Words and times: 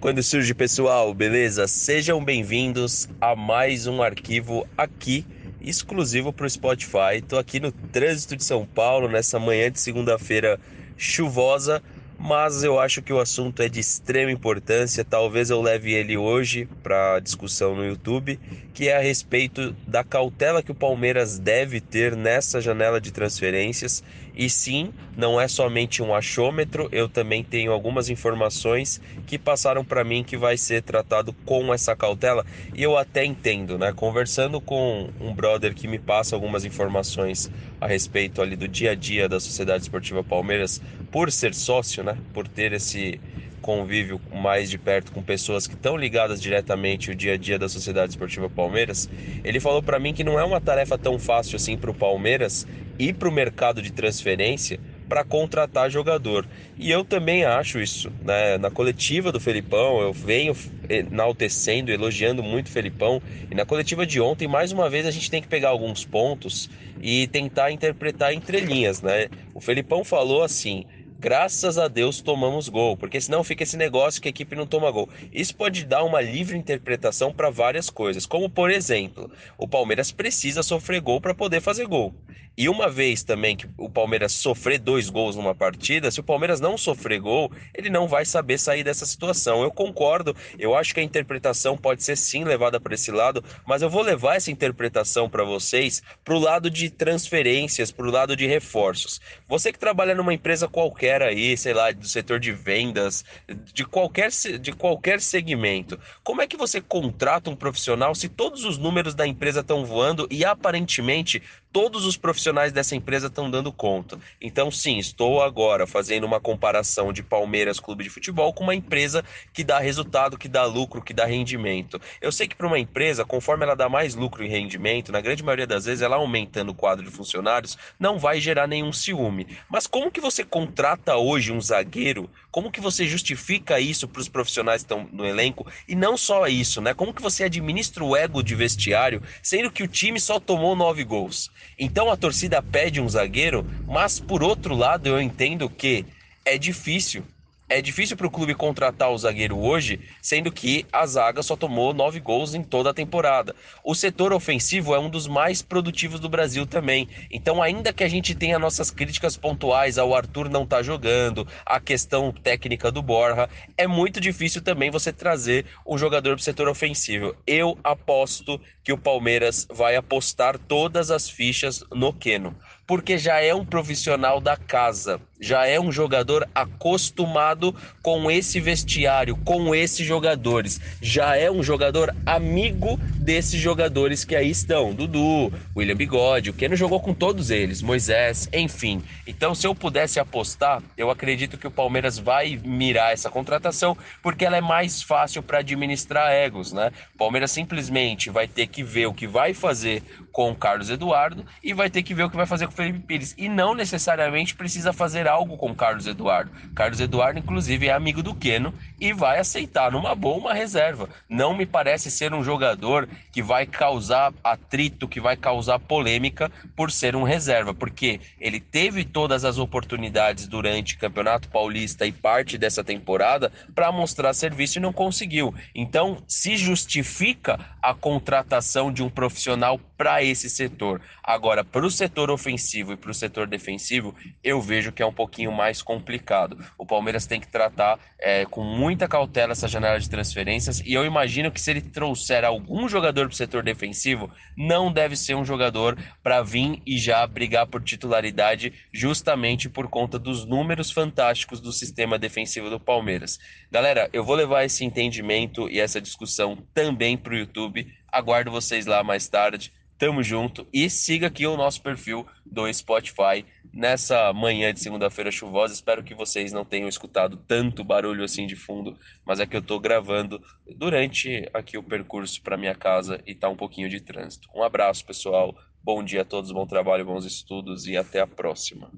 Quando 0.00 0.22
surge, 0.22 0.54
pessoal, 0.54 1.12
beleza? 1.12 1.68
Sejam 1.68 2.24
bem-vindos 2.24 3.06
a 3.20 3.36
mais 3.36 3.86
um 3.86 4.02
arquivo 4.02 4.66
aqui, 4.74 5.26
exclusivo 5.60 6.32
para 6.32 6.46
o 6.46 6.50
Spotify. 6.50 7.16
Estou 7.16 7.38
aqui 7.38 7.60
no 7.60 7.70
trânsito 7.70 8.34
de 8.34 8.42
São 8.42 8.64
Paulo, 8.64 9.08
nessa 9.08 9.38
manhã 9.38 9.70
de 9.70 9.78
segunda-feira 9.78 10.58
chuvosa, 10.96 11.82
mas 12.18 12.64
eu 12.64 12.80
acho 12.80 13.02
que 13.02 13.12
o 13.12 13.20
assunto 13.20 13.62
é 13.62 13.68
de 13.68 13.78
extrema 13.78 14.32
importância. 14.32 15.04
Talvez 15.04 15.50
eu 15.50 15.60
leve 15.60 15.92
ele 15.92 16.16
hoje 16.16 16.66
para 16.82 17.20
discussão 17.20 17.76
no 17.76 17.84
YouTube, 17.84 18.40
que 18.72 18.88
é 18.88 18.96
a 18.96 19.00
respeito 19.00 19.76
da 19.86 20.02
cautela 20.02 20.62
que 20.62 20.72
o 20.72 20.74
Palmeiras 20.74 21.38
deve 21.38 21.78
ter 21.78 22.16
nessa 22.16 22.58
janela 22.58 23.02
de 23.02 23.12
transferências. 23.12 24.02
E 24.34 24.48
sim, 24.48 24.92
não 25.16 25.40
é 25.40 25.48
somente 25.48 26.02
um 26.02 26.14
achômetro, 26.14 26.88
eu 26.92 27.08
também 27.08 27.42
tenho 27.42 27.72
algumas 27.72 28.08
informações 28.08 29.00
que 29.26 29.38
passaram 29.38 29.84
para 29.84 30.04
mim 30.04 30.24
que 30.24 30.36
vai 30.36 30.56
ser 30.56 30.82
tratado 30.82 31.32
com 31.44 31.72
essa 31.72 31.94
cautela. 31.96 32.44
E 32.74 32.82
eu 32.82 32.96
até 32.96 33.24
entendo, 33.24 33.78
né? 33.78 33.92
Conversando 33.92 34.60
com 34.60 35.08
um 35.20 35.34
brother 35.34 35.74
que 35.74 35.88
me 35.88 35.98
passa 35.98 36.34
algumas 36.34 36.64
informações 36.64 37.50
a 37.80 37.86
respeito 37.86 38.40
ali 38.40 38.56
do 38.56 38.68
dia 38.68 38.92
a 38.92 38.94
dia 38.94 39.28
da 39.28 39.40
Sociedade 39.40 39.82
Esportiva 39.82 40.22
Palmeiras, 40.22 40.80
por 41.10 41.30
ser 41.32 41.54
sócio, 41.54 42.02
né? 42.02 42.16
Por 42.32 42.46
ter 42.46 42.72
esse 42.72 43.20
convívio 43.60 44.20
mais 44.32 44.70
de 44.70 44.78
perto 44.78 45.12
com 45.12 45.22
pessoas 45.22 45.66
que 45.66 45.74
estão 45.74 45.96
ligadas 45.96 46.40
diretamente 46.40 47.10
o 47.10 47.14
dia 47.14 47.34
a 47.34 47.36
dia 47.36 47.58
da 47.58 47.68
Sociedade 47.68 48.12
Esportiva 48.12 48.48
Palmeiras, 48.48 49.08
ele 49.44 49.60
falou 49.60 49.82
para 49.82 49.98
mim 49.98 50.14
que 50.14 50.24
não 50.24 50.38
é 50.38 50.44
uma 50.44 50.60
tarefa 50.60 50.98
tão 50.98 51.18
fácil 51.18 51.56
assim 51.56 51.76
para 51.76 51.90
o 51.90 51.94
Palmeiras 51.94 52.66
ir 53.00 53.14
para 53.14 53.28
o 53.28 53.32
mercado 53.32 53.80
de 53.80 53.90
transferência 53.92 54.78
para 55.08 55.24
contratar 55.24 55.90
jogador. 55.90 56.46
E 56.78 56.88
eu 56.88 57.04
também 57.04 57.44
acho 57.44 57.80
isso. 57.80 58.12
Né? 58.22 58.56
Na 58.58 58.70
coletiva 58.70 59.32
do 59.32 59.40
Felipão, 59.40 60.00
eu 60.00 60.12
venho 60.12 60.54
enaltecendo, 60.88 61.90
elogiando 61.90 62.44
muito 62.44 62.68
o 62.68 62.70
Felipão. 62.70 63.20
E 63.50 63.54
na 63.54 63.64
coletiva 63.64 64.06
de 64.06 64.20
ontem, 64.20 64.46
mais 64.46 64.70
uma 64.70 64.88
vez, 64.88 65.06
a 65.06 65.10
gente 65.10 65.28
tem 65.28 65.42
que 65.42 65.48
pegar 65.48 65.70
alguns 65.70 66.04
pontos 66.04 66.70
e 67.02 67.26
tentar 67.26 67.72
interpretar 67.72 68.32
entre 68.32 68.60
linhas. 68.60 69.02
Né? 69.02 69.28
O 69.52 69.60
Felipão 69.60 70.04
falou 70.04 70.44
assim: 70.44 70.84
graças 71.20 71.76
a 71.76 71.86
Deus 71.86 72.22
tomamos 72.22 72.66
gol, 72.70 72.96
porque 72.96 73.20
senão 73.20 73.44
fica 73.44 73.62
esse 73.62 73.76
negócio 73.76 74.22
que 74.22 74.28
a 74.28 74.30
equipe 74.30 74.56
não 74.56 74.66
toma 74.66 74.90
gol. 74.90 75.06
Isso 75.30 75.54
pode 75.54 75.84
dar 75.84 76.02
uma 76.02 76.20
livre 76.20 76.56
interpretação 76.56 77.30
para 77.30 77.50
várias 77.50 77.90
coisas, 77.90 78.24
como 78.24 78.48
por 78.48 78.70
exemplo, 78.70 79.30
o 79.58 79.68
Palmeiras 79.68 80.10
precisa 80.10 80.62
sofrer 80.62 81.00
gol 81.02 81.20
para 81.20 81.34
poder 81.34 81.60
fazer 81.60 81.86
gol. 81.86 82.14
E 82.60 82.68
uma 82.68 82.90
vez 82.90 83.22
também 83.22 83.56
que 83.56 83.66
o 83.78 83.88
Palmeiras 83.88 84.32
sofrer 84.32 84.78
dois 84.78 85.08
gols 85.08 85.34
numa 85.34 85.54
partida, 85.54 86.10
se 86.10 86.20
o 86.20 86.22
Palmeiras 86.22 86.60
não 86.60 86.76
sofrer 86.76 87.18
gol, 87.18 87.50
ele 87.74 87.88
não 87.88 88.06
vai 88.06 88.26
saber 88.26 88.58
sair 88.58 88.84
dessa 88.84 89.06
situação. 89.06 89.62
Eu 89.62 89.70
concordo, 89.70 90.36
eu 90.58 90.74
acho 90.74 90.92
que 90.92 91.00
a 91.00 91.02
interpretação 91.02 91.74
pode 91.74 92.02
ser 92.02 92.16
sim 92.16 92.44
levada 92.44 92.78
para 92.78 92.92
esse 92.92 93.10
lado, 93.10 93.42
mas 93.66 93.80
eu 93.80 93.88
vou 93.88 94.02
levar 94.02 94.36
essa 94.36 94.50
interpretação 94.50 95.26
para 95.26 95.42
vocês 95.42 96.02
para 96.22 96.34
o 96.34 96.38
lado 96.38 96.68
de 96.68 96.90
transferências, 96.90 97.90
para 97.90 98.06
o 98.06 98.10
lado 98.10 98.36
de 98.36 98.46
reforços. 98.46 99.22
Você 99.48 99.72
que 99.72 99.78
trabalha 99.78 100.14
numa 100.14 100.34
empresa 100.34 100.68
qualquer 100.68 101.09
aí, 101.10 101.56
sei 101.56 101.74
lá, 101.74 101.90
do 101.90 102.06
setor 102.06 102.38
de 102.38 102.52
vendas, 102.52 103.24
de 103.72 103.84
qualquer, 103.84 104.30
de 104.60 104.72
qualquer 104.72 105.20
segmento, 105.20 105.98
como 106.22 106.42
é 106.42 106.46
que 106.46 106.56
você 106.56 106.80
contrata 106.80 107.50
um 107.50 107.56
profissional 107.56 108.14
se 108.14 108.28
todos 108.28 108.64
os 108.64 108.78
números 108.78 109.14
da 109.14 109.26
empresa 109.26 109.60
estão 109.60 109.84
voando 109.84 110.26
e 110.30 110.44
aparentemente 110.44 111.42
todos 111.72 112.04
os 112.04 112.16
profissionais 112.16 112.72
dessa 112.72 112.96
empresa 112.96 113.28
estão 113.28 113.50
dando 113.50 113.72
conta. 113.72 114.18
Então, 114.40 114.70
sim, 114.70 114.98
estou 114.98 115.42
agora 115.42 115.86
fazendo 115.86 116.24
uma 116.24 116.40
comparação 116.40 117.12
de 117.12 117.22
Palmeiras 117.22 117.78
Clube 117.78 118.04
de 118.04 118.10
Futebol 118.10 118.52
com 118.52 118.64
uma 118.64 118.74
empresa 118.74 119.24
que 119.52 119.62
dá 119.62 119.78
resultado, 119.78 120.36
que 120.36 120.48
dá 120.48 120.64
lucro, 120.64 121.02
que 121.02 121.14
dá 121.14 121.24
rendimento. 121.24 122.00
Eu 122.20 122.32
sei 122.32 122.48
que 122.48 122.56
para 122.56 122.66
uma 122.66 122.78
empresa, 122.78 123.24
conforme 123.24 123.64
ela 123.64 123.76
dá 123.76 123.88
mais 123.88 124.14
lucro 124.14 124.44
e 124.44 124.48
rendimento, 124.48 125.12
na 125.12 125.20
grande 125.20 125.42
maioria 125.42 125.66
das 125.66 125.84
vezes, 125.84 126.02
ela 126.02 126.16
aumentando 126.16 126.70
o 126.70 126.74
quadro 126.74 127.04
de 127.04 127.10
funcionários, 127.10 127.78
não 127.98 128.18
vai 128.18 128.40
gerar 128.40 128.66
nenhum 128.66 128.92
ciúme. 128.92 129.46
Mas 129.68 129.86
como 129.86 130.10
que 130.10 130.20
você 130.20 130.44
contrata 130.44 131.16
hoje 131.16 131.52
um 131.52 131.60
zagueiro? 131.60 132.28
Como 132.50 132.70
que 132.70 132.80
você 132.80 133.06
justifica 133.06 133.78
isso 133.78 134.08
para 134.08 134.20
os 134.20 134.28
profissionais 134.28 134.82
que 134.82 134.86
estão 134.86 135.08
no 135.12 135.24
elenco? 135.24 135.66
E 135.86 135.94
não 135.94 136.16
só 136.16 136.48
isso, 136.48 136.80
né? 136.80 136.94
Como 136.94 137.14
que 137.14 137.22
você 137.22 137.44
administra 137.44 138.02
o 138.02 138.16
ego 138.16 138.42
de 138.42 138.56
vestiário, 138.56 139.22
sendo 139.40 139.70
que 139.70 139.84
o 139.84 139.88
time 139.88 140.18
só 140.18 140.40
tomou 140.40 140.74
nove 140.74 141.04
gols? 141.04 141.50
Então 141.78 142.10
a 142.10 142.16
torcida 142.16 142.62
pede 142.62 143.00
um 143.00 143.08
zagueiro, 143.08 143.66
mas 143.86 144.18
por 144.20 144.42
outro 144.42 144.74
lado 144.74 145.08
eu 145.08 145.20
entendo 145.20 145.68
que 145.68 146.04
é 146.44 146.58
difícil 146.58 147.24
é 147.70 147.80
difícil 147.80 148.16
para 148.16 148.26
o 148.26 148.30
clube 148.30 148.52
contratar 148.52 149.12
o 149.12 149.16
zagueiro 149.16 149.56
hoje, 149.56 150.00
sendo 150.20 150.50
que 150.50 150.84
a 150.92 151.06
zaga 151.06 151.40
só 151.40 151.54
tomou 151.54 151.94
nove 151.94 152.18
gols 152.18 152.52
em 152.52 152.64
toda 152.64 152.90
a 152.90 152.94
temporada. 152.94 153.54
O 153.84 153.94
setor 153.94 154.32
ofensivo 154.32 154.92
é 154.92 154.98
um 154.98 155.08
dos 155.08 155.28
mais 155.28 155.62
produtivos 155.62 156.18
do 156.18 156.28
Brasil 156.28 156.66
também. 156.66 157.08
Então, 157.30 157.62
ainda 157.62 157.92
que 157.92 158.02
a 158.02 158.08
gente 158.08 158.34
tenha 158.34 158.58
nossas 158.58 158.90
críticas 158.90 159.36
pontuais 159.36 159.98
ao 159.98 160.12
Arthur 160.12 160.50
não 160.50 160.64
estar 160.64 160.78
tá 160.78 160.82
jogando, 160.82 161.46
a 161.64 161.78
questão 161.78 162.32
técnica 162.32 162.90
do 162.90 163.00
Borja, 163.00 163.48
é 163.78 163.86
muito 163.86 164.20
difícil 164.20 164.60
também 164.60 164.90
você 164.90 165.12
trazer 165.12 165.64
um 165.86 165.96
jogador 165.96 166.30
para 166.30 166.40
o 166.40 166.44
setor 166.44 166.68
ofensivo. 166.68 167.36
Eu 167.46 167.78
aposto 167.84 168.60
que 168.82 168.92
o 168.92 168.98
Palmeiras 168.98 169.68
vai 169.72 169.94
apostar 169.94 170.58
todas 170.58 171.10
as 171.12 171.30
fichas 171.30 171.84
no 171.92 172.12
Keno 172.12 172.56
porque 172.90 173.16
já 173.16 173.40
é 173.40 173.54
um 173.54 173.64
profissional 173.64 174.40
da 174.40 174.56
casa, 174.56 175.20
já 175.40 175.64
é 175.64 175.78
um 175.78 175.92
jogador 175.92 176.44
acostumado 176.52 177.72
com 178.02 178.28
esse 178.28 178.58
vestiário, 178.58 179.36
com 179.44 179.72
esses 179.72 180.04
jogadores, 180.04 180.80
já 181.00 181.36
é 181.36 181.48
um 181.48 181.62
jogador 181.62 182.12
amigo 182.26 182.98
desses 183.30 183.60
jogadores 183.60 184.24
que 184.24 184.34
aí 184.34 184.50
estão, 184.50 184.92
Dudu, 184.92 185.52
William 185.76 185.94
Bigode, 185.94 186.50
o 186.50 186.52
Keno 186.52 186.74
jogou 186.74 186.98
com 186.98 187.14
todos 187.14 187.48
eles, 187.48 187.80
Moisés, 187.80 188.48
enfim. 188.52 189.04
Então, 189.24 189.54
se 189.54 189.68
eu 189.68 189.72
pudesse 189.72 190.18
apostar, 190.18 190.82
eu 190.96 191.12
acredito 191.12 191.56
que 191.56 191.64
o 191.68 191.70
Palmeiras 191.70 192.18
vai 192.18 192.60
mirar 192.64 193.12
essa 193.12 193.30
contratação, 193.30 193.96
porque 194.20 194.44
ela 194.44 194.56
é 194.56 194.60
mais 194.60 195.00
fácil 195.00 195.44
para 195.44 195.58
administrar 195.58 196.32
egos, 196.32 196.72
né? 196.72 196.90
O 197.14 197.18
Palmeiras 197.18 197.52
simplesmente 197.52 198.30
vai 198.30 198.48
ter 198.48 198.66
que 198.66 198.82
ver 198.82 199.06
o 199.06 199.14
que 199.14 199.28
vai 199.28 199.54
fazer 199.54 200.02
com 200.32 200.50
o 200.50 200.56
Carlos 200.56 200.90
Eduardo 200.90 201.44
e 201.62 201.72
vai 201.72 201.88
ter 201.88 202.02
que 202.02 202.14
ver 202.14 202.24
o 202.24 202.30
que 202.30 202.36
vai 202.36 202.46
fazer 202.46 202.66
com 202.66 202.72
o 202.72 202.76
Felipe 202.76 202.98
Pires. 202.98 203.34
E 203.38 203.48
não 203.48 203.74
necessariamente 203.74 204.56
precisa 204.56 204.92
fazer 204.92 205.28
algo 205.28 205.56
com 205.56 205.70
o 205.70 205.74
Carlos 205.74 206.06
Eduardo. 206.08 206.50
Carlos 206.74 207.00
Eduardo, 207.00 207.38
inclusive, 207.38 207.86
é 207.86 207.92
amigo 207.92 208.22
do 208.22 208.34
Keno 208.34 208.74
e 209.00 209.12
vai 209.12 209.38
aceitar 209.38 209.92
numa 209.92 210.14
boa 210.16 210.36
uma 210.36 210.54
reserva. 210.54 211.08
Não 211.28 211.56
me 211.56 211.66
parece 211.66 212.10
ser 212.10 212.34
um 212.34 212.42
jogador 212.42 213.08
que 213.32 213.42
vai 213.42 213.66
causar 213.66 214.32
atrito, 214.42 215.08
que 215.08 215.20
vai 215.20 215.36
causar 215.36 215.78
polêmica 215.78 216.50
por 216.76 216.90
ser 216.90 217.14
um 217.14 217.22
reserva, 217.22 217.72
porque 217.72 218.20
ele 218.40 218.60
teve 218.60 219.04
todas 219.04 219.44
as 219.44 219.58
oportunidades 219.58 220.46
durante 220.46 220.96
Campeonato 220.96 221.48
Paulista 221.48 222.06
e 222.06 222.12
parte 222.12 222.58
dessa 222.58 222.82
temporada 222.82 223.52
para 223.74 223.92
mostrar 223.92 224.32
serviço 224.34 224.78
e 224.78 224.82
não 224.82 224.92
conseguiu. 224.92 225.54
Então, 225.74 226.22
se 226.26 226.56
justifica 226.56 227.58
a 227.82 227.94
contratação 227.94 228.92
de 228.92 229.02
um 229.02 229.08
profissional 229.08 229.78
para 229.96 230.22
esse 230.22 230.48
setor. 230.48 231.00
Agora, 231.22 231.62
para 231.62 231.84
o 231.84 231.90
setor 231.90 232.30
ofensivo 232.30 232.92
e 232.92 232.96
para 232.96 233.10
o 233.10 233.14
setor 233.14 233.46
defensivo, 233.46 234.14
eu 234.42 234.60
vejo 234.60 234.92
que 234.92 235.02
é 235.02 235.06
um 235.06 235.12
pouquinho 235.12 235.52
mais 235.52 235.82
complicado. 235.82 236.58
O 236.78 236.86
Palmeiras 236.86 237.26
tem 237.26 237.38
que 237.38 237.46
tratar 237.46 237.98
é, 238.18 238.46
com 238.46 238.64
muita 238.64 239.06
cautela 239.06 239.52
essa 239.52 239.68
janela 239.68 240.00
de 240.00 240.08
transferências 240.08 240.80
e 240.80 240.94
eu 240.94 241.04
imagino 241.04 241.50
que 241.50 241.60
se 241.60 241.70
ele 241.70 241.82
trouxer 241.82 242.44
algum 242.44 242.88
jogador 243.00 243.26
para 243.26 243.32
o 243.32 243.36
setor 243.36 243.62
defensivo, 243.62 244.30
não 244.56 244.92
deve 244.92 245.16
ser 245.16 245.34
um 245.34 245.44
jogador 245.44 245.98
para 246.22 246.42
vir 246.42 246.82
e 246.86 246.98
já 246.98 247.26
brigar 247.26 247.66
por 247.66 247.82
titularidade, 247.82 248.74
justamente 248.92 249.70
por 249.70 249.88
conta 249.88 250.18
dos 250.18 250.44
números 250.44 250.90
fantásticos 250.90 251.60
do 251.60 251.72
sistema 251.72 252.18
defensivo 252.18 252.68
do 252.68 252.78
Palmeiras. 252.78 253.38
Galera, 253.70 254.10
eu 254.12 254.22
vou 254.22 254.36
levar 254.36 254.64
esse 254.64 254.84
entendimento 254.84 255.68
e 255.70 255.80
essa 255.80 256.00
discussão 256.00 256.58
também 256.74 257.16
para 257.16 257.32
o 257.32 257.38
YouTube. 257.38 257.86
Aguardo 258.12 258.50
vocês 258.50 258.84
lá 258.84 259.02
mais 259.02 259.26
tarde. 259.28 259.72
Tamo 260.00 260.22
junto 260.22 260.66
e 260.72 260.88
siga 260.88 261.26
aqui 261.26 261.46
o 261.46 261.58
nosso 261.58 261.82
perfil 261.82 262.26
do 262.46 262.72
Spotify 262.72 263.44
nessa 263.70 264.32
manhã 264.32 264.72
de 264.72 264.80
segunda-feira 264.80 265.30
chuvosa. 265.30 265.74
Espero 265.74 266.02
que 266.02 266.14
vocês 266.14 266.54
não 266.54 266.64
tenham 266.64 266.88
escutado 266.88 267.36
tanto 267.36 267.84
barulho 267.84 268.24
assim 268.24 268.46
de 268.46 268.56
fundo, 268.56 268.96
mas 269.26 269.40
é 269.40 269.46
que 269.46 269.54
eu 269.54 269.60
tô 269.60 269.78
gravando 269.78 270.42
durante 270.74 271.46
aqui 271.52 271.76
o 271.76 271.82
percurso 271.82 272.40
para 272.40 272.56
minha 272.56 272.74
casa 272.74 273.20
e 273.26 273.34
tá 273.34 273.50
um 273.50 273.56
pouquinho 273.56 273.90
de 273.90 274.00
trânsito. 274.00 274.48
Um 274.56 274.62
abraço, 274.62 275.04
pessoal. 275.04 275.54
Bom 275.84 276.02
dia 276.02 276.22
a 276.22 276.24
todos, 276.24 276.50
bom 276.50 276.66
trabalho, 276.66 277.04
bons 277.04 277.26
estudos 277.26 277.86
e 277.86 277.94
até 277.94 278.20
a 278.20 278.26
próxima. 278.26 278.90